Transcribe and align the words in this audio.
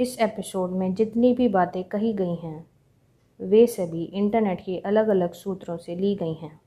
इस 0.00 0.20
एपिसोड 0.20 0.70
में 0.70 0.94
जितनी 0.94 1.34
भी 1.34 1.48
बातें 1.48 1.84
कही 1.84 2.12
गई 2.12 2.34
हैं, 2.34 2.66
वे 3.40 3.66
सभी 3.66 4.04
इंटरनेट 4.04 4.60
के 4.60 4.78
अलग 4.78 5.08
अलग 5.08 5.32
सूत्रों 5.32 5.76
से 5.76 5.96
ली 5.96 6.14
गई 6.14 6.34
हैं। 6.34 6.60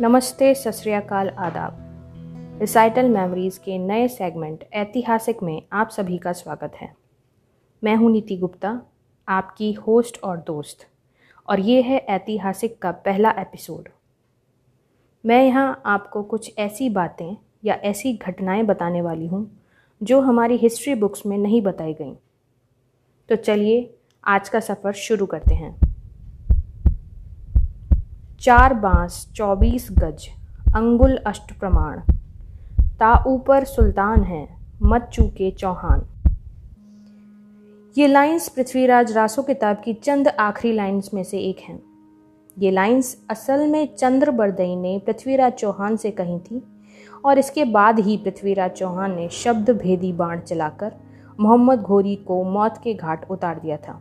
नमस्ते 0.00 0.54
सस्काल 0.54 1.28
आदाब। 1.28 1.76
रिसाइटल 2.60 3.08
मेमोरीज 3.08 3.58
के 3.58 3.78
नए 3.78 4.08
सेगमेंट 4.08 4.64
ऐतिहासिक 4.72 5.42
में 5.42 5.62
आप 5.72 5.88
सभी 5.88 6.18
का 6.18 6.32
स्वागत 6.32 6.72
है। 6.74 6.94
मैं 7.84 7.96
हूँ 7.96 8.10
नीति 8.10 8.36
गुप्ता, 8.36 8.82
आपकी 9.28 9.72
होस्ट 9.72 10.22
और 10.22 10.36
दोस्त, 10.36 10.86
और 11.48 11.60
ये 11.60 11.82
है 11.82 11.98
ऐतिहासिक 11.98 12.78
का 12.78 12.90
पहला 12.90 13.30
एपिसोड। 13.30 13.88
मैं 15.26 15.44
यहाँ 15.44 15.82
आपको 15.86 16.22
कुछ 16.22 16.54
ऐसी 16.58 16.88
बातें 16.90 17.36
या 17.64 17.74
ऐसी 17.74 18.12
घटनाएँ 18.16 18.62
बताने 18.62 19.02
वाली 19.02 19.26
हूँ, 19.26 19.60
जो 20.02 20.20
हमारी 20.20 20.56
हिस्ट्री 20.56 20.94
बुक्स 20.94 21.26
में 21.26 21.38
नहीं 21.38 21.62
बताई 21.62 21.94
गई। 21.94 22.12
तो 23.28 23.36
चलिए, 23.36 23.94
आज 24.24 24.48
का 24.48 24.60
सफ़र 24.60 24.92
शुरू 24.92 25.26
करते 25.26 25.54
हैं। 25.54 25.76
चार 28.40 28.74
बाँस, 28.74 29.32
चौबीस 29.36 29.88
गज, 29.92 30.28
अंगुल 30.76 31.16
अष्ट 31.16 31.52
प्रमाण। 31.52 32.00
ता 33.00 33.24
ऊपर 33.26 33.64
सुल्तान 33.64 34.22
है, 34.22 34.48
मत 34.82 35.10
चूके 35.12 35.50
चौहान। 35.50 36.06
ये 37.98 38.06
लाइंस 38.06 38.48
पृथ्वीराज 38.48 39.12
रासो 39.12 39.42
किताब 39.42 39.82
की 39.84 39.94
चंद 39.94 40.28
आखिरी 40.28 40.74
लाइंस 40.74 41.10
में 41.14 41.24
से 41.24 41.38
एक 41.38 41.58
हैं। 41.58 41.93
ये 42.56 42.70
लाइंस 42.70 43.16
असल 43.30 43.66
में 43.66 43.94
चंद्र 43.94 44.30
बरदई 44.30 44.74
ने 44.76 44.98
पृथ्वीराज 44.98 45.52
चौहान 45.52 45.96
से 45.96 46.10
कही 46.10 46.38
थी, 46.40 46.62
और 47.24 47.38
इसके 47.38 47.64
बाद 47.64 47.98
ही 48.00 48.16
पृथ्वीराज 48.16 48.70
चौहान 48.70 49.14
ने 49.16 49.28
शब्द 49.28 49.70
भेदी 49.72 50.12
बाण 50.12 50.40
चलाकर 50.40 50.92
मोहम्मद 51.38 51.80
घोरी 51.80 52.14
को 52.16 52.42
मौत 52.44 52.78
के 52.84 52.94
घाट 52.94 53.30
उतार 53.30 53.58
दिया 53.60 53.76
था। 53.78 54.00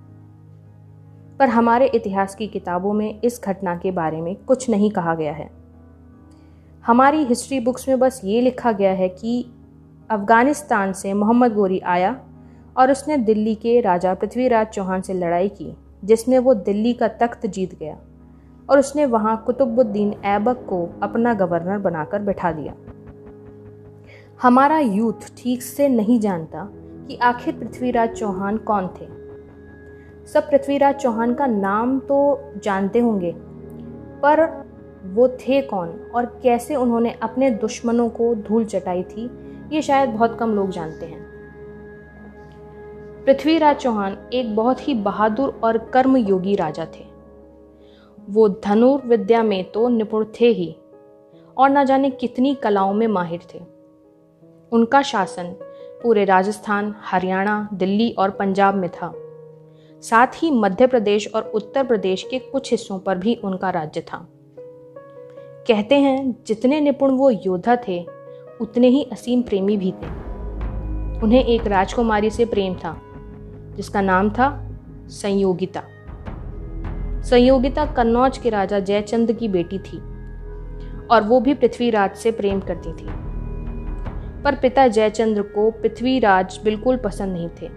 पर 1.39 1.49
हमारे 1.49 1.85
इतिहास 1.85 2.35
की 2.35 2.47
किताबों 2.47 2.93
में 2.93 3.21
इस 3.21 3.41
घटना 3.43 3.75
के 3.75 3.91
बारे 3.91 4.21
में 4.21 4.35
कुछ 4.37 4.69
नहीं 4.69 4.91
कहा 4.91 5.15
गया 5.15 5.33
है। 5.33 5.49
हमारी 6.85 7.23
हिस्ट्री 7.25 7.59
बुक्स 7.59 7.88
में 7.89 7.99
बस 7.99 8.21
ये 8.23 8.41
लिखा 8.41 8.71
गया 8.71 8.91
है 8.91 9.09
कि 9.09 9.45
अफ़गानिस्तान 10.09 10.93
से 10.93 11.13
मोहम्मद 11.13 11.53
गोरी 11.53 11.79
आया 11.79 12.15
और 12.77 12.91
उसने 12.91 13.17
दिल्ली 13.19 13.55
के 13.55 13.79
राजा 13.81 14.13
पृथ्वीराज 14.13 14.67
चौहान 14.67 15.01
से 15.01 15.13
लड़ाई 15.13 15.49
की, 15.49 15.75
जिसमें 16.03 16.39
वो 16.39 16.53
दिल्ली 16.53 16.93
का 16.93 17.07
तख्त 17.07 17.45
जीत 17.47 17.77
गया। 17.79 17.97
और 18.69 18.80
उसने 18.80 19.06
वहाँ 19.06 19.36
कुतुबुद्दीन 19.45 20.14
ऐबक 20.25 20.66
को 20.69 20.86
अपना 21.03 21.33
गवर्नर 21.33 21.78
बनाकर 21.80 22.22
बैठा 22.22 22.52
दिया। 22.52 22.73
हमारा 24.42 24.78
यूथ 24.80 25.31
ठीक 25.38 25.61
से 25.61 25.88
नहीं 25.88 26.19
जानता 26.19 26.67
कि 27.08 27.16
आखिर 27.23 27.53
पृथ्वीराज 27.56 28.09
चौहान 28.09 28.58
कौन 28.61 28.88
थे। 29.02 29.08
सब 30.28 30.50
पृथ्वीराज 30.50 30.95
चौहान 30.95 31.34
का 31.34 31.45
नाम 31.47 32.00
तो 32.00 32.17
जानते 32.64 33.00
होंगे, 33.00 33.31
पर 34.23 34.45
वो 35.06 35.28
थे 35.39 35.61
कौन 35.61 35.89
और 36.16 36.25
कैसे 36.44 36.75
उन्होंने 36.75 37.11
अपने 37.23 37.50
दुश्मनों 37.52 38.09
को 38.09 38.34
धूल 38.38 38.66
चटाई 38.66 39.03
थी, 39.03 39.30
ये 39.72 39.81
शायद 39.81 40.09
बहुत 40.09 40.38
कम 40.39 40.56
लोग 40.56 40.69
जानते 40.69 41.06
हैं। 41.06 41.22
पृथ्वीराज 43.25 43.75
चौहान 43.75 44.17
एक 44.34 44.56
बहुत 44.56 44.88
ही 44.88 44.94
बहादुर 45.02 45.59
और 45.64 45.78
कर्मयोगी 45.94 46.56
राजा 46.56 46.86
थे। 46.95 47.06
वो 48.29 48.49
धनुर्विद्या 48.49 49.43
में 49.43 49.71
तो 49.71 49.89
निपुण 49.89 50.25
थे 50.41 50.47
ही, 50.47 50.75
और 51.57 51.69
न 51.69 51.85
जाने 51.85 52.09
कितनी 52.09 52.55
कलाओं 52.55 52.93
में 52.93 53.07
माहिर 53.07 53.39
थे। 53.53 53.59
उनका 54.71 55.02
शासन 55.02 55.55
पूरे 56.03 56.25
राजस्थान, 56.25 56.95
हरियाणा, 56.97 57.69
दिल्ली 57.73 58.11
और 58.11 58.29
पंजाब 58.29 58.75
में 58.75 58.89
था। 58.89 59.13
साथ 60.01 60.28
ही 60.35 60.51
मध्य 60.51 60.88
प्रदेश 60.88 61.28
और 61.35 61.44
उत्तर 61.44 61.84
प्रदेश 61.84 62.23
के 62.23 62.39
कुछ 62.39 62.72
हिस्सों 62.72 63.00
पर 63.00 63.17
भी 63.17 63.35
उनका 63.35 63.69
राज्य 63.69 64.01
था। 64.01 64.28
कहते 65.67 65.95
हैं, 65.95 66.44
जितने 66.47 66.81
निपुण 66.81 67.11
वो 67.11 67.29
योद्धा 67.29 67.75
थे, 67.88 68.05
उतने 68.61 68.88
ही 68.88 69.03
असीम 69.11 69.41
प्रेमी 69.41 69.78
भी 69.78 69.91
थे। 69.91 70.23
उन्हें 71.23 71.45
एक 71.45 71.67
राजकुमारी 71.67 72.29
से 72.29 72.45
प्रेम 72.45 72.75
था, 72.75 73.01
जिसका 73.75 74.01
नाम 74.01 74.29
था 74.29 74.78
संयोगिता। 75.07 75.84
संयोगिता 77.23 77.85
कन्नौज 77.85 78.38
के 78.38 78.50
राजा 78.50 78.79
जयचंद 78.79 79.31
की 79.31 79.47
बेटी 79.47 79.78
थी 79.79 79.97
और 81.07 81.23
वो 81.23 81.39
भी 81.39 81.53
पृथ्वीराज 81.53 82.16
से 82.16 82.31
प्रेम 82.31 82.59
करती 82.59 82.91
थी। 82.94 83.07
पर 84.44 84.56
पिता 84.56 84.88
जयचंद्र 84.88 85.41
को 85.41 85.69
पृथ्वीराज 85.72 86.59
बिल्कुल 86.63 86.97
पसंद 86.97 87.34
नहीं 87.34 87.50
थे। 87.61 87.69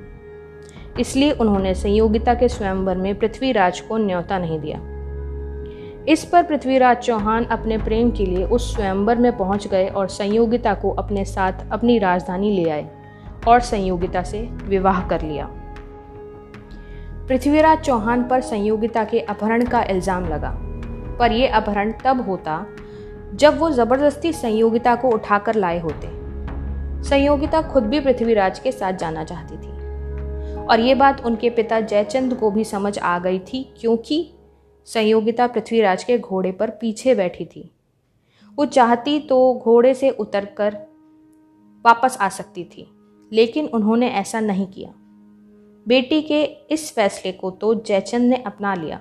इसलिए 1.00 1.32
उन्होंने 1.32 1.74
संयोगिता 1.74 2.34
के 2.34 2.48
स्वयंवर 2.48 2.96
में 2.96 3.18
पृथ्वीराज 3.18 3.80
को 3.80 3.96
न्योता 3.96 4.38
नहीं 4.38 4.58
दिया। 4.60 4.80
इस 6.08 6.24
पर 6.24 6.42
पृथ्वीराज 6.42 6.96
चौहान 6.96 7.44
अपने 7.44 7.78
प्रेम 7.78 8.10
के 8.10 8.26
लिए 8.26 8.44
उस 8.44 8.74
स्वयंवर 8.74 9.18
में 9.18 9.36
पहुँच 9.36 9.66
गए 9.66 9.88
और 9.88 10.08
संयोगिता 10.08 10.74
को 10.74 10.90
अपने 10.94 11.24
साथ 11.24 11.70
अपनी 11.72 11.98
राजधानी 11.98 12.50
ले 12.50 12.68
आए 12.70 12.88
और 13.48 13.60
संयोगिता 13.60 14.22
से 14.22 14.42
विवाह 14.64 15.08
कर 15.08 15.22
लिया। 15.22 15.48
पृथ्वीराज 17.28 17.78
चौहान 17.78 18.22
पर 18.24 18.40
संयोगिता 18.40 19.02
के 19.04 19.20
अपहरण 19.20 19.64
का 19.66 19.82
इल्ज़ाम 19.84 20.24
लगा। 20.24 20.50
पर 21.18 21.32
यह 21.32 21.54
अपहरण 21.56 21.92
तब 22.04 22.20
होता 22.20 22.66
जब 23.34 23.58
वो 23.58 23.70
ज़बरदस्ती 23.70 24.32
संयोगिता 24.32 24.94
को 24.96 25.08
उठाकर 25.10 25.54
लाए 25.54 25.78
होते। 25.80 26.08
संयोगिता 27.02 27.62
खुद 27.62 27.84
भी 27.84 28.00
पृथ्वीराज 28.00 28.58
के 28.58 28.72
साथ 28.72 28.92
जाना 28.92 29.24
चाहती 29.24 29.56
थी। 29.56 30.64
और 30.66 30.80
ये 30.80 30.94
बात 30.94 31.24
उनके 31.26 31.50
पिता 31.50 31.80
जयचंद 31.82 32.34
को 32.34 32.50
भी 32.50 32.64
समझ 32.64 32.98
आ 32.98 33.18
गई 33.18 33.38
थी 33.48 33.62
क्योंकि 33.80 34.18
संयोगिता 34.86 35.46
पृथ्वीराज 35.46 36.04
के 36.04 36.18
घोड़े 36.18 36.52
पर 36.52 36.70
पीछे 36.80 37.14
बैठी 37.14 37.44
थी। 37.46 37.70
वो 38.58 38.64
चाहती 38.66 39.18
तो 39.20 39.38
घोड़े 39.56 39.92
से 39.94 40.10
उतरकर 40.10 40.76
वापस 41.84 42.18
आ 42.20 42.28
सकती 42.28 42.64
थी, 42.66 42.86
लेकिन 43.32 43.66
उन्होंने 43.68 44.10
ऐसा 44.12 44.40
नहीं 44.40 44.66
किया। 44.66 44.92
बेटी 45.86 46.20
के 46.22 46.42
इस 46.70 46.90
फैसले 46.94 47.32
को 47.32 47.50
तो 47.52 47.74
जयचंद 47.76 48.30
ने 48.30 48.36
अपना 48.46 48.74
लिया, 48.74 49.00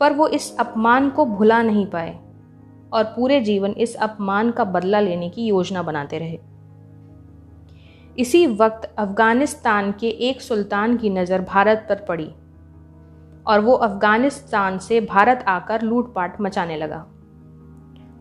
पर 0.00 0.12
वो 0.12 0.26
इस 0.28 0.56
अपमान 0.58 1.08
को 1.10 1.24
भुला 1.26 1.62
नहीं 1.62 1.86
पाए 1.86 2.12
और 2.92 3.04
पूरे 3.06 3.40
जीवन 3.40 3.70
इस 3.78 3.94
अपमान 3.96 4.50
का 4.50 4.64
बदला 4.66 5.00
लेने 5.00 5.28
की 5.30 5.46
योजना 5.46 5.82
बनाते 5.82 6.18
रहे। 6.18 6.38
इसी 8.18 8.46
वक्त 8.46 8.90
अफ़गानिस्तान 8.98 9.92
के 9.92 10.08
एक 10.28 10.40
सुल्तान 10.40 10.96
की 10.96 11.10
नज़र 11.10 11.40
भारत 11.42 11.86
पर 11.88 12.04
पड़ी 12.08 12.30
और 13.46 13.60
वो 13.60 13.72
अफ़गानिस्तान 13.74 14.78
से 14.78 15.00
भारत 15.02 15.44
आकर 15.48 15.82
लूटपाट 15.82 16.40
मचाने 16.40 16.76
लगा। 16.76 17.04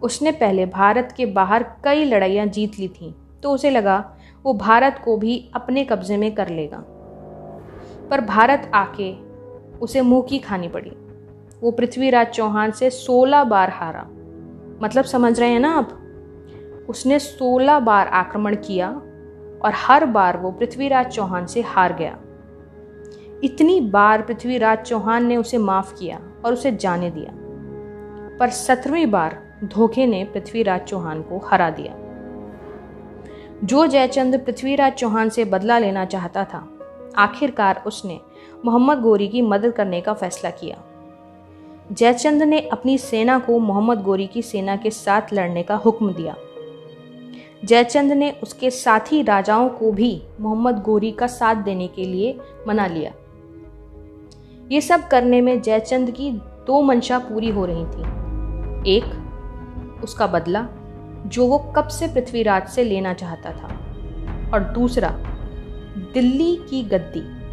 उसने 0.03 0.31
पहले 0.34 0.66
भारत 0.68 1.13
के 1.18 1.25
बाहर 1.34 1.63
कई 1.84 2.03
लड़ाइयाँ 2.06 2.46
जीत 2.47 2.79
ली 2.79 2.88
थीं 2.91 3.13
तो 3.44 3.52
उसे 3.52 3.69
लगा 3.69 3.97
वो 4.46 4.53
भारत 4.56 5.02
को 5.06 5.16
भी 5.18 5.38
अपने 5.56 5.84
कब्जे 5.85 6.18
में 6.18 6.34
कर 6.35 6.50
लेगा। 6.50 6.84
पर 8.13 8.22
भारत 8.22 8.72
आके 8.74 9.13
उसे 9.78 10.01
मुँह 10.01 10.22
की 10.22 10.40
खानी 10.40 10.68
पड़ी। 10.68 10.91
वो 11.62 11.72
पृथ्वीराज 11.72 12.28
चौहान 12.28 12.72
से 12.72 12.90
सोलह 12.90 13.44
बार 13.44 13.69
हारा। 13.69 14.03
मतलब 14.84 15.03
समझ 15.03 15.40
रहे 15.40 15.50
हैं 15.50 15.59
ना 15.59 15.78
आप? 15.78 16.00
उसने 16.90 17.19
सोलह 17.19 17.79
बार 17.79 18.07
आक्रमण 18.07 18.56
किया 18.56 18.90
और 19.66 19.72
हर 19.75 20.06
बार 20.06 20.38
वो 20.38 20.52
पृथ्वीराज 20.52 21.07
चौहान 21.07 21.46
से 21.46 21.62
हार 21.62 21.94
गया। 21.94 22.19
इतनी 23.44 23.81
बार 23.81 24.22
पृथ्वीराज 24.22 24.78
चौहान 24.78 25.25
ने 25.25 25.38
उसे 25.38 25.57
माफ़ 25.57 26.00
किया 26.00 26.22
और 26.46 26.53
उसे 26.53 26.72
जाने 26.72 27.09
दिया। 27.09 27.34
पर 28.38 28.50
सत्रहवीं 28.50 29.12
बार 29.12 29.59
धोखे 29.63 30.06
ने 30.06 30.23
पृथ्वीराज 30.23 30.81
चौहान 30.81 31.22
को 31.22 31.38
हरा 31.38 31.69
दिया। 31.69 31.96
जो 33.64 33.87
जयचंद 33.87 34.40
पृथ्वीराज 34.40 34.93
चौहान 34.93 35.29
से 35.29 35.46
बदला 35.46 35.79
लेना 35.79 36.05
चाहता 36.05 36.43
था 36.43 36.72
आखिरकार 37.17 37.83
उसने 37.87 38.19
मोहम्मद 38.65 39.01
गोरी 39.01 39.27
की 39.27 39.41
मदद 39.41 39.71
करने 39.71 40.01
का 40.01 40.13
फैसला 40.13 40.49
किया। 40.49 40.77
जयचंद 41.91 42.43
ने 42.43 42.59
अपनी 42.59 42.97
सेना 42.97 43.39
को 43.39 43.59
मोहम्मद 43.59 44.01
गोरी 44.01 44.27
की 44.27 44.41
सेना 44.41 44.75
के 44.75 44.89
साथ 44.89 45.21
लड़ने 45.33 45.63
का 45.63 45.75
हुक्म 45.75 46.13
दिया। 46.13 46.35
जयचंद 47.65 48.11
ने 48.11 48.31
उसके 48.43 48.69
साथी 48.69 49.21
राजाओं 49.21 49.69
को 49.69 49.91
भी 49.91 50.23
मोहम्मद 50.41 50.83
गोरी 50.83 51.11
का 51.11 51.27
साथ 51.27 51.55
देने 51.55 51.87
के 51.87 52.03
लिए 52.03 52.39
मना 52.67 52.87
लिया। 52.87 53.13
ये 54.71 54.81
सब 54.81 55.07
करने 55.07 55.41
में 55.41 55.61
जयचंद 55.61 56.11
की 56.11 56.31
दो 56.67 56.81
मंशा 56.81 57.19
पूरी 57.19 57.49
हो 57.49 57.65
रही 57.65 57.85
थी। 57.85 58.23
एक, 58.97 59.03
उसका 60.03 60.27
बदला, 60.27 60.67
जो 61.25 61.45
वो 61.45 61.57
कब 61.57 61.87
से 61.87 62.07
पृथ्वीराज 62.07 62.69
से 62.69 62.83
लेना 62.83 63.13
चाहता 63.13 63.51
था। 63.51 63.79
और 64.53 64.59
दूसरा 64.59 65.33
दिल्ली 65.97 66.55
की 66.69 66.84
गद्दी। 66.84 67.43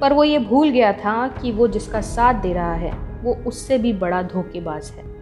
पर 0.00 0.12
वो 0.12 0.24
ये 0.24 0.38
भूल 0.38 0.68
गया 0.68 0.92
था 0.92 1.28
कि 1.28 1.52
वो 1.52 1.68
जिसका 1.68 2.00
साथ 2.00 2.34
दे 2.34 2.52
रहा 2.52 2.74
है, 2.74 2.98
वो 3.22 3.34
उससे 3.46 3.78
भी 3.78 3.92
बड़ा 3.92 4.22
धोखेबाज 4.22 4.90
है। 4.90 5.16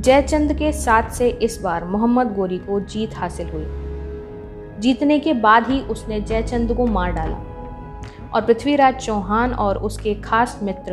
जयचंद 0.00 0.52
के 0.52 0.72
साथ 0.72 1.10
से 1.10 1.28
इस 1.28 1.60
बार 1.62 1.84
मोहम्मद 1.84 2.34
गोरी 2.34 2.58
को 2.58 2.80
जीत 2.80 3.16
हासिल 3.16 3.48
हुई। 3.48 3.64
जीतने 4.80 5.18
के 5.18 5.32
बाद 5.32 5.66
ही 5.66 5.80
उसने 5.80 6.20
जयचंद 6.20 6.76
को 6.76 6.86
मार 6.86 7.12
डाला। 7.12 7.36
और 8.34 8.42
पृथ्वीराज 8.42 8.96
चौहान 8.96 9.54
और 9.54 9.78
उसके 9.78 10.14
खास 10.14 10.60
मित्र 10.62 10.92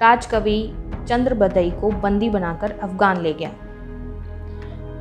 राजकवि 0.00 0.74
चंद्र 1.08 1.34
बदई 1.34 1.70
को 1.70 1.90
बंदी 1.90 2.30
बनाकर 2.30 2.70
अफगान 2.70 3.20
ले 3.20 3.32
गया। 3.32 3.50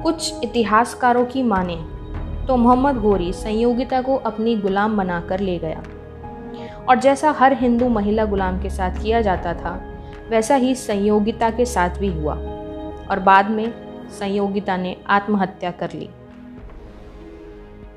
कुछ 0.03 0.33
इतिहासकारों 0.43 1.25
की 1.25 1.43
माने 1.43 2.02
तो 2.47 2.57
मोहम्मद 2.57 2.95
गोरी 2.95 3.33
संयोगिता 3.33 4.01
को 4.01 4.15
अपनी 4.15 4.57
गुलाम 4.57 4.97
बनाकर 4.97 5.39
ले 5.39 5.57
गया। 5.57 5.83
और 6.89 6.99
जैसा 6.99 7.31
हर 7.31 7.53
हिंदू 7.53 7.89
महिला 7.89 8.25
गुलाम 8.25 8.61
के 8.61 8.69
साथ 8.69 9.03
किया 9.03 9.21
जाता 9.21 9.53
था, 9.53 9.83
वैसा 10.29 10.55
ही 10.55 10.75
संयोगिता 10.75 11.49
के 11.49 11.65
साथ 11.65 11.89
भी 11.89 12.07
हुआ। 12.07 12.33
और 13.11 13.19
बाद 13.19 13.49
में 13.49 13.73
संयोगिता 14.09 14.77
ने 14.77 14.97
आत्महत्या 15.07 15.71
कर 15.71 15.93
ली। 15.93 16.09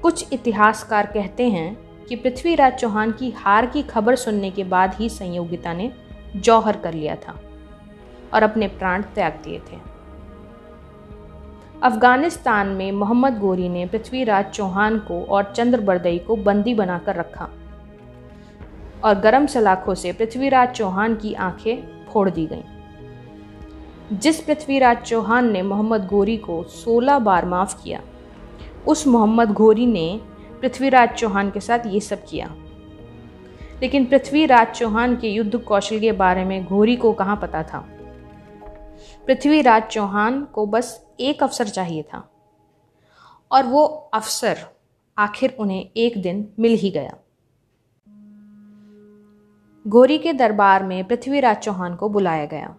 कुछ 0.02 0.32
इतिहासकार 0.32 1.06
कहते 1.06 1.48
हैं 1.48 1.78
कि 2.08 2.16
पृथ्वीराज 2.16 2.74
चौहान 2.74 3.12
की 3.12 3.30
हार 3.30 3.66
की 3.66 3.82
खबर 3.82 4.16
सुनने 4.16 4.50
के 4.50 4.64
बाद 4.64 4.94
ही 4.94 5.08
संयोगिता 5.08 5.72
ने 5.72 5.92
जौहर 6.36 6.76
कर 6.76 6.94
लिया 6.94 7.14
था 7.14 7.40
और 8.34 8.42
अपने 8.42 8.68
प्राण 8.68 9.02
त्याग 9.02 9.32
दिए 9.44 9.58
थे। 9.58 9.95
अफ़गानिस्तान 11.82 12.66
में 12.66 12.92
मोहम्मद 12.92 13.38
गोरी 13.38 13.68
ने 13.68 13.86
पृथ्वीराज 13.86 14.44
चौहान 14.44 14.98
को 14.98 15.24
और 15.24 15.52
चंद्र 15.56 15.80
बरदई 15.80 16.18
को 16.18 16.36
बंदी 16.36 16.74
बनाकर 16.74 17.16
रखा 17.16 17.48
और 19.04 19.14
गर्म 19.14 19.46
सलाखों 19.46 19.94
से 19.94 20.12
पृथ्वीराज 20.12 20.68
चौहान 20.68 21.16
की 21.16 21.34
आँखें 21.34 22.06
फोड़ 22.06 22.30
दी 22.30 22.46
गईं। 22.46 24.18
जिस 24.18 24.40
पृथ्वीराज 24.40 24.96
चौहान 24.96 25.52
ने 25.52 25.62
मोहम्मद 25.62 26.06
गोरी 26.06 26.36
को 26.36 26.64
16 26.64 27.18
बार 27.18 27.44
माफ़ 27.44 27.84
किया, 27.84 28.00
उस 28.88 29.06
मोहम्मद 29.06 29.52
गोरी 29.52 29.86
ने 29.86 30.20
पृथ्वीराज 30.60 31.08
चौहान 31.08 31.50
के 31.50 31.60
साथ 31.60 31.78
ये 31.86 32.00
सब 32.00 32.24
किया। 32.24 32.54
लेकिन 33.82 34.04
पृथ्वीराज 34.04 34.66
चौहान 34.66 35.16
के 35.16 35.28
युद्ध 35.28 35.58
कौशल 35.58 35.98
के 35.98 36.12
बारे 36.12 36.44
में 36.44 36.64
घोरी 36.64 36.96
को 36.96 37.12
कहाँ 37.12 37.36
पता 37.36 37.62
था? 37.62 37.88
पृथ्वीराज 39.26 39.82
चौहान 39.82 40.44
को 40.44 40.66
बस 40.66 41.06
एक 41.20 41.42
अवसर 41.42 41.68
चाहिए 41.68 42.02
था। 42.02 42.30
और 43.52 43.66
वो 43.66 43.84
अवसर 44.14 44.58
आखिर 45.18 45.56
उन्हें 45.58 45.90
एक 45.96 46.22
दिन 46.22 46.48
मिल 46.58 46.72
ही 46.72 46.90
गया। 46.90 47.16
गौरी 49.86 50.18
के 50.18 50.32
दरबार 50.32 50.84
में 50.84 51.04
पृथ्वीराज 51.04 51.56
चौहान 51.56 51.96
को 51.96 52.08
बुलाया 52.08 52.46
गया। 52.46 52.76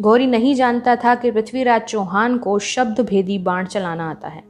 गौरी 0.00 0.26
नहीं 0.26 0.54
जानता 0.54 0.96
था 0.96 1.14
कि 1.14 1.30
पृथ्वीराज 1.30 1.82
चौहान 1.82 2.38
को 2.38 2.58
शब्द 2.58 3.00
भेदी 3.00 3.38
बाण 3.38 3.66
चलाना 3.66 4.10
आता 4.10 4.28
है। 4.28 4.44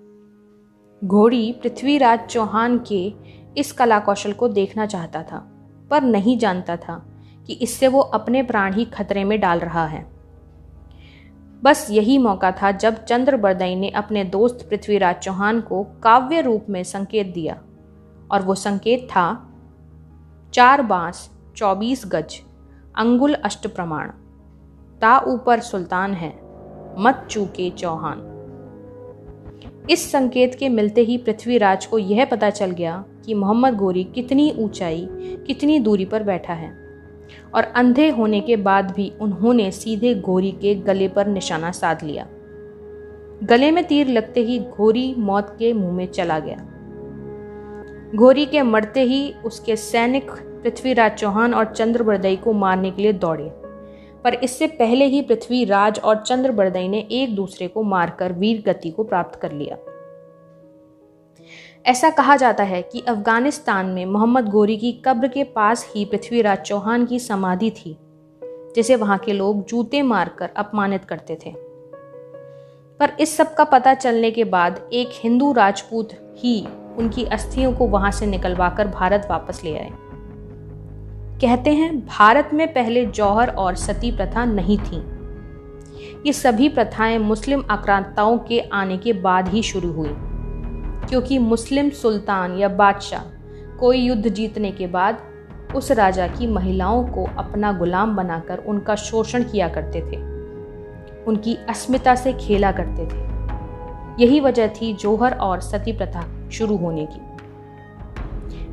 घोड़ी 1.04 1.52
पृथ्वीराज 1.52 2.20
चौहान 2.20 2.78
के 2.78 3.14
इस 3.56 3.72
कला 3.72 3.98
कौशल 3.98 4.32
को 4.32 4.48
देखना 4.48 4.86
चाहता 4.86 5.22
था, 5.22 5.38
पर 5.90 6.02
नहीं 6.02 6.38
जानता 6.38 6.76
था 6.76 7.06
कि 7.46 7.52
इससे 7.52 7.88
वो 7.88 8.00
अपने 8.00 8.42
प्राण 8.42 8.74
ही 8.74 8.84
खतरे 8.84 9.24
में 9.24 9.40
डाल 9.40 9.58
रहा 9.58 9.86
है। 9.86 10.11
बस 11.64 11.86
यही 11.90 12.18
मौका 12.18 12.50
था 12.50 12.72
जब 12.72 13.04
चंद्र 13.04 13.36
बरदई 13.36 13.74
ने 13.74 13.88
अपने 13.88 14.24
दोस्त 14.24 14.66
पृथ्वीराज 14.70 15.16
चौहान 15.16 15.60
को 15.60 15.84
काव्य 15.84 16.40
रूप 16.40 16.66
में 16.70 16.84
संकेत 16.84 17.26
दिया। 17.26 17.62
और 18.30 18.42
वो 18.42 18.54
संकेत 18.54 19.08
था, 19.10 19.52
चार 20.52 20.82
बाँस, 20.82 21.30
चौबीस 21.56 22.02
गज, 22.06 22.40
अंगुल 22.96 23.34
अष्ट 23.34 23.66
प्रमाण। 23.66 24.08
ता 25.00 25.18
ऊपर 25.18 25.60
सुल्तान 25.60 26.14
है, 26.14 26.40
मत 26.98 27.28
चूके 27.30 27.70
चौहान। 27.70 28.28
इस 29.90 30.12
संकेत 30.12 30.54
के 30.54 30.68
मिलते 30.68 31.00
ही 31.00 31.18
पृथ्वीराज 31.18 31.86
को 31.86 31.98
यह 31.98 32.24
पता 32.24 32.50
चल 32.50 32.70
गया 32.70 33.04
कि 33.24 33.34
मोहम्मद 33.34 33.76
गोरी 33.76 34.04
कितनी 34.04 34.54
ऊंचाई, 34.58 35.08
कितनी 35.46 35.78
दूरी 35.78 36.04
पर 36.04 36.22
बैठा 36.22 36.52
है। 36.52 36.81
और 37.54 37.62
अंधे 37.62 38.08
होने 38.08 38.40
के 38.40 38.56
बाद 38.56 38.90
भी 38.90 39.12
उन्होंने 39.20 39.70
सीधे 39.70 40.14
घोरी 40.14 40.50
के 40.50 40.74
गले 40.74 41.08
पर 41.08 41.26
निशाना 41.26 41.70
साध 41.70 42.02
लिया। 42.02 42.28
गले 43.42 43.70
में 43.70 43.84
तीर 43.84 44.08
लगते 44.08 44.40
ही 44.40 44.58
घोरी 44.58 45.14
मौत 45.18 45.56
के 45.58 45.72
मुँह 45.72 45.92
में 45.92 46.06
चला 46.06 46.38
गया। 46.38 46.68
घोरी 48.14 48.46
के 48.46 48.62
मरते 48.62 49.02
ही 49.02 49.34
उसके 49.44 49.76
सैनिक 49.76 50.30
पृथ्वीराज 50.30 51.12
चौहान 51.12 51.54
और 51.54 51.64
चंद्र 51.64 52.36
को 52.36 52.52
मारने 52.52 52.90
के 52.90 53.02
लिए 53.02 53.12
दौड़े। 53.12 53.52
पर 54.24 54.34
इससे 54.34 54.66
पहले 54.66 55.04
ही 55.04 55.22
पृथ्वीराज 55.22 55.98
और 55.98 56.16
चंद्र 56.16 56.72
ने 56.88 57.08
एक 57.12 57.34
दूसरे 57.34 57.68
को 57.68 57.82
मारकर 57.82 58.32
वीर 58.32 58.62
गति 58.66 58.90
को 58.90 59.04
प्राप्त 59.04 59.40
कर 59.40 59.52
लिया। 59.52 59.76
ऐसा 61.86 62.10
कहा 62.10 62.36
जाता 62.36 62.64
है 62.64 62.82
कि 62.82 63.00
अफ़गानिस्तान 63.00 63.86
में 63.86 64.06
मोहम्मद 64.06 64.48
गोरी 64.48 64.76
की 64.76 64.92
कब्र 64.92 65.28
के 65.28 65.44
पास 65.44 65.92
ही 65.94 66.04
पृथ्वीराज 66.04 66.58
चौहान 66.58 67.06
की 67.06 67.18
समाधि 67.18 67.70
थी, 67.70 67.98
जिसे 68.76 68.96
वहाँ 68.96 69.18
के 69.18 69.32
लोग 69.32 69.66
जूते 69.66 70.02
मारकर 70.02 70.50
अपमानित 70.56 71.04
करते 71.04 71.38
थे। 71.46 71.54
पर 72.98 73.16
इस 73.20 73.36
सब 73.36 73.54
का 73.54 73.64
पता 73.64 73.94
चलने 73.94 74.30
के 74.30 74.44
बाद 74.44 74.88
एक 74.92 75.08
हिंदू 75.12 75.52
राजपूत 75.52 76.08
ही 76.38 76.66
उनकी 76.98 77.24
अस्थियों 77.24 77.72
को 77.72 77.86
वहाँ 77.86 78.10
से 78.10 78.26
निकलवाकर 78.26 78.88
भारत 78.88 79.28
वापस 79.30 79.64
ले 79.64 79.78
आए। 79.78 79.90
कहते 81.40 81.70
हैं, 81.70 82.06
भारत 82.06 82.50
में 82.52 82.72
पहले 82.72 83.06
जौहर 83.06 83.48
और 83.48 83.74
सती 83.74 84.10
प्रथा 84.10 84.44
नहीं 84.44 84.78
थी। 84.78 85.04
ये 86.26 86.32
सभी 86.32 86.68
प्रथाएँ 86.68 87.18
मुस्लिम 87.18 87.64
आक्रांताओं 87.70 88.38
के 88.38 88.60
आने 88.60 88.96
के 88.96 89.12
बाद 89.12 89.48
ही 89.48 89.62
शुरू 89.62 89.92
हुई। 89.92 90.14
क्योंकि 91.08 91.38
मुस्लिम 91.38 91.90
सुल्तान 91.90 92.58
या 92.58 92.68
बादशाह 92.68 93.22
कोई 93.78 93.98
युद्ध 93.98 94.28
जीतने 94.28 94.70
के 94.70 94.86
बाद 94.86 95.18
उस 95.74 95.92
राजा 95.92 96.26
की 96.26 96.46
महिलाओं 96.46 97.04
को 97.04 97.24
अपना 97.38 97.72
गुलाम 97.72 98.16
बनाकर 98.16 98.58
उनका 98.58 98.94
शोषण 98.94 99.44
किया 99.44 99.68
करते 99.68 100.00
थे। 100.00 100.16
उनकी 101.24 101.58
अस्मिता 101.68 102.14
से 102.14 102.32
खेला 102.32 102.72
करते 102.72 103.06
थे। 103.06 103.32
यही 104.24 104.40
वजह 104.40 104.68
थी 104.68 104.92
जोहर 104.94 105.34
और 105.34 105.60
सती 105.60 105.92
प्रथा 105.92 106.50
शुरू 106.52 106.76
होने 106.76 107.06
की। 107.06 107.20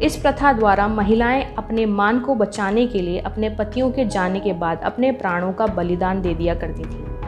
इस 0.06 0.16
प्रथा 0.16 0.54
द्वारा 0.54 0.88
महिलाएँ 0.88 1.56
अपने 1.56 1.86
मान 1.86 2.20
को 2.20 2.36
बचाने 2.36 2.88
के 2.88 3.02
लिए 3.02 3.20
अपने 3.20 3.50
पतियों 3.50 3.92
के 3.92 4.06
जाने 4.06 4.40
के 4.40 4.54
बाद 4.54 4.82
अपने 4.82 5.12
प्राणों 5.12 5.54
का 5.54 5.68
बलिदान 5.68 6.22
दे 6.22 6.34
दिया 6.34 6.56
करती 6.56 6.84
थी। 6.84 7.19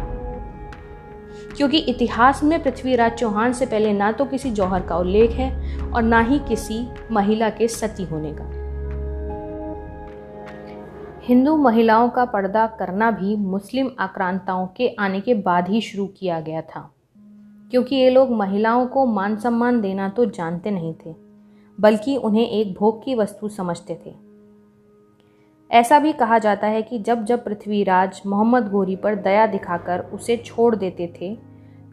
क्योंकि 1.58 1.78
इतिहास 1.78 2.44
में 2.44 2.62
पृथ्वीराज 2.64 3.12
चौहान 3.12 3.54
से 3.54 3.66
पहले 3.66 3.94
ना 3.94 4.12
तो 4.12 4.26
किसी 4.26 4.52
जौहर 4.52 4.82
का 4.82 4.98
उल्लेख 4.98 5.32
है 5.32 5.52
और 5.92 6.02
ना 6.02 6.20
ही 6.20 6.40
किसी 6.40 6.86
महिला 7.12 7.50
के 7.50 7.68
सती 7.68 8.04
होने 8.04 8.32
का। 8.34 8.50
हिंदू 11.24 11.56
महिलाओं 11.58 12.10
का 12.10 12.26
पर्दा 12.26 12.66
करना 12.80 13.12
भी 13.12 13.36
मुस्लिम 13.36 13.92
आक्रांताओं 14.00 14.68
के 14.68 14.88
आने 15.00 15.22
के 15.22 15.34
बाद 15.34 15.70
ही 15.70 15.82
शुरू 15.82 16.06
किया 16.08 16.40
गया 16.40 16.62
था। 16.62 16.90
क्योंकि 17.72 17.96
ये 17.96 18.10
लोग 18.10 18.32
महिलाओं 18.32 18.86
को 18.86 19.06
मान 19.06 19.36
सम्मान 19.36 19.82
देना 19.82 20.10
तो 20.10 20.26
जानते 20.26 20.72
नहीं 20.72 20.94
थे, 21.06 21.14
बल्कि 21.78 22.16
उन्हें 22.18 22.48
एक 22.48 22.74
भोग 22.74 23.04
की 23.04 23.16
वस्तु 23.16 23.50
समझते 23.50 24.00
थे। 24.06 24.14
ऐसा 25.72 26.00
भी 26.00 26.14
कहा 26.14 26.40
जाता 26.40 26.68
है 26.68 26.82
कि 26.82 27.00
जब 27.00 27.24
जब 27.24 27.44
पृथ्वीराज 27.44 28.22
मोहम्मद 28.28 28.70
गोरी 28.70 28.96
पर 28.96 29.16
दया 29.16 29.48
दिखाकर 29.48 30.00
उसे 30.00 30.38
छोड़ 30.38 30.76
देते 30.76 31.14
थे, 31.22 31.36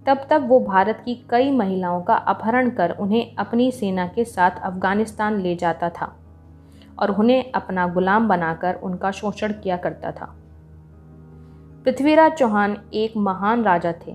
तब 0.07 0.27
तब 0.31 0.49
वो 0.49 0.61
भारत 0.61 1.03
की 1.05 1.27
कई 1.31 1.51
महिलाओं 1.51 2.03
का 2.03 2.15
अपहरण 2.15 2.71
कर 2.71 2.91
उन्हें 2.91 3.37
अपनी 3.37 3.73
सेना 3.73 4.07
के 4.07 4.25
साथ 4.25 4.51
अफ़गानिस्तान 4.63 5.41
ले 5.41 5.57
जाता 5.57 5.89
था 5.89 6.17
और 6.99 7.11
उन्हें 7.11 7.53
अपना 7.53 7.87
गुलाम 7.87 8.29
बनाकर 8.29 8.75
उनका 8.75 9.11
शोषण 9.11 9.53
किया 9.53 9.77
करता 9.77 10.13
था। 10.13 10.35
पृथ्वीराज 11.85 12.33
चौहान 12.33 12.77
एक 12.95 13.13
महान 13.17 13.63
राजा 13.63 13.93
थे। 13.93 14.13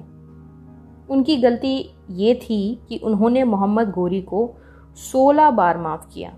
उनकी 1.10 1.38
गलती 1.38 1.96
ये 2.10 2.36
थी 2.36 2.82
कि 2.89 2.98
उन्होंने 2.98 3.43
मोहम्मद 3.43 3.91
गोरी 3.91 4.22
को 4.22 4.55
16 4.96 5.51
बार 5.51 5.77
माफ़ 5.77 6.08
किया 6.13 6.34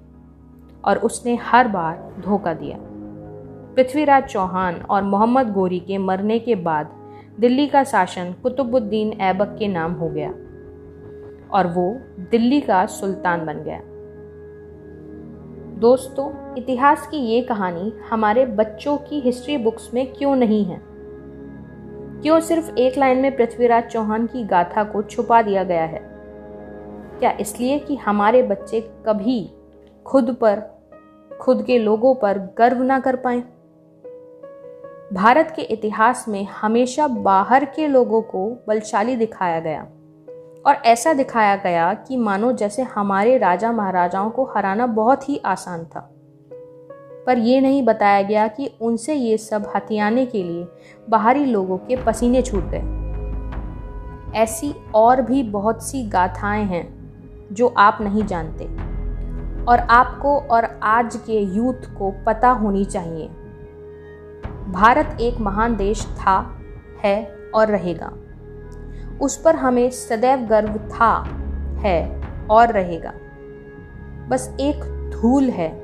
और 0.86 0.98
उसने 0.98 1.36
हर 1.36 1.68
बार 1.68 2.16
धोखा 2.20 2.54
दिया। 2.54 2.95
पृथ्वीराज 3.76 4.24
चौहान 4.24 4.76
और 4.76 5.04
मोहम्मद 5.04 5.52
गोरी 5.54 5.80
के 5.80 5.98
मरने 5.98 6.40
के 6.40 6.56
बाद 6.56 6.92
दिल्ली 7.40 7.68
का 7.68 7.84
शासन 7.84 8.36
कुतुबुद्दीन 8.44 9.12
ऐबक 9.22 9.56
के 9.60 9.68
नाम 9.68 9.94
हो 9.94 10.10
गया 10.10 10.30
और 11.52 11.68
वो 11.68 12.02
दिल्ली 12.32 12.62
का 12.62 12.86
सुल्तान 12.86 13.46
बन 13.46 13.54
गया। 13.54 13.82
दोस्तों, 15.80 16.56
इतिहास 16.56 17.08
की 17.08 17.18
ये 17.18 17.42
कहानी 17.42 17.94
हमारे 18.10 18.46
बच्चों 18.46 18.98
की 18.98 19.20
हिस्ट्री 19.20 19.58
बुक्स 19.58 19.94
में 19.94 20.14
क्यों 20.14 20.36
नहीं 20.36 20.66
है? 20.66 20.82
क्यों 22.22 22.40
सिर्फ़ 22.40 22.76
एक 22.76 22.98
लाइन 22.98 23.18
में 23.18 23.36
पृथ्वीराज 23.36 23.84
चौहान 23.84 24.28
की 24.28 24.44
गाथा 24.44 24.84
को 24.84 25.02
छुपा 25.02 25.42
दिया 25.42 25.64
गया 25.64 25.84
है? 25.84 26.02
क्या 27.20 27.38
इसलिए 27.40 27.80
कि 27.80 27.96
हमारे 27.96 28.44
बच्चे 28.44 28.82
कभी 28.82 29.52
खुद 30.06 30.38
पर, 30.42 30.60
खुद 31.42 31.64
के 31.64 31.80
लोगों 31.80 32.16
पर 32.16 32.38
गर्व 32.58 32.84
ना 32.84 33.00
कर 33.00 33.16
पाए? 33.16 33.44
भारत 35.14 35.54
के 35.56 35.62
इतिहास 35.62 36.26
में 36.28 36.46
हमेशा 36.46 37.08
बाहर 37.08 37.66
के 37.66 37.88
लोगों 37.88 38.22
को 38.22 38.66
बलशाली 38.68 39.16
दिखाया 39.16 39.60
गया। 39.60 39.82
और 40.66 40.76
ऐसा 40.86 41.14
दिखाया 41.14 41.56
गया 41.56 41.94
कि 41.94 42.18
मानो 42.18 42.52
जैसे 42.52 42.82
हमारे 42.82 43.38
राजा 43.38 43.72
महाराजाओं 43.72 44.30
को 44.30 44.46
हराना 44.46 44.86
बहुत 44.86 45.30
ही 45.30 45.42
आसान 45.46 45.86
था। 45.86 46.12
पर 47.28 47.38
यह 47.38 47.62
नहीं 47.62 47.84
बताया 47.84 48.22
गया 48.22 48.48
कि 48.48 48.72
उनसे 48.82 49.16
ये 49.16 49.38
सब 49.38 49.72
हथियाने 49.76 50.26
के 50.26 50.44
लिए 50.44 50.68
बाहरी 51.10 51.46
लोगों 51.46 51.78
के 51.78 51.96
पसीने 51.96 52.42
छूट 52.42 52.64
गए। 52.74 52.84
ऐसी 54.42 54.76
और 54.96 55.22
भी 55.22 55.44
बहुत 55.44 55.84
सी 55.84 56.04
गाथाएँ 56.04 56.66
हैं 56.66 57.12
जो 57.52 57.68
आप 57.78 57.98
नहीं 58.02 58.24
जानते। 58.24 58.66
और 59.66 59.80
आपको 59.80 60.40
और 60.40 60.80
आज 60.84 61.16
के 61.16 61.40
यूथ 61.40 61.98
को 61.98 62.24
पता 62.26 62.50
होनी 62.50 62.86
चाहिए। 62.86 63.30
भारत 64.72 65.18
एक 65.22 65.38
महान 65.38 65.76
देश 65.76 66.06
था, 66.06 66.60
है 67.04 67.36
और 67.56 67.68
रहेगा। 67.68 68.14
उस 69.22 69.42
पर 69.42 69.56
हमें 69.56 69.90
सदैव 69.90 70.40
गर्व 70.40 70.78
था, 70.78 71.24
है 71.78 72.22
और 72.50 72.72
रहेगा। 72.72 73.14
बस 74.28 74.58
एक 74.60 75.10
धूल 75.14 75.44
है, 75.44 75.84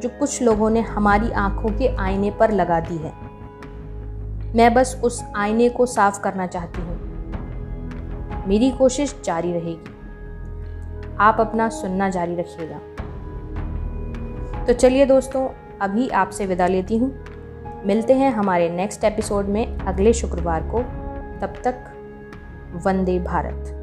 जो 0.00 0.08
कुछ 0.08 0.42
लोगों 0.42 0.70
ने 0.70 0.80
हमारी 0.80 1.30
आँखों 1.30 1.68
के 1.68 1.96
आईने 1.96 2.30
पर 2.30 2.50
लगा 2.50 2.80
दी 2.80 2.96
है। 2.96 3.12
मैं 4.56 4.74
बस 4.74 5.00
उस 5.04 5.24
आईने 5.36 5.68
को 5.68 5.86
साफ़ 5.86 6.20
करना 6.20 6.46
चाहती 6.46 6.82
हूँ। 6.82 7.06
मेरी 8.48 8.70
कोशिश 8.70 9.20
जारी 9.24 9.52
रहेगी। 9.52 9.96
आप 11.20 11.36
अपना 11.40 11.68
सुनना 11.68 12.10
जारी 12.10 12.36
रखिएगा। 12.36 12.78
तो 14.64 14.72
चलिए 14.72 15.06
दोस्तों, 15.06 15.48
अभी 15.80 16.08
आपसे 16.08 16.46
विदा 16.46 16.66
लेती 16.66 16.96
हूँ। 16.96 17.25
मिलते 17.84 18.14
हैं 18.14 18.32
हमारे 18.32 18.68
नेक्स्ट 18.68 19.04
एपिसोड 19.04 19.46
में। 19.46 19.78
अगले 19.78 20.12
शुक्रवार 20.12 20.62
को 20.62 20.78
तब 21.40 21.54
तक 21.64 21.74
वंदे 22.86 23.18
भारत। 23.18 23.75